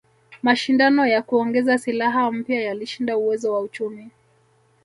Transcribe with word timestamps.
Mashindano 0.41 1.07
ya 1.07 1.21
kuongeza 1.21 1.77
silaha 1.77 2.31
mpya 2.31 2.61
yalishinda 2.61 3.17
uwezo 3.17 3.53
wa 3.53 3.61
uchumi 3.61 4.11